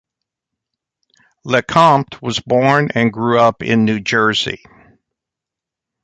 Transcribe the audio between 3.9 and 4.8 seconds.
Jersey.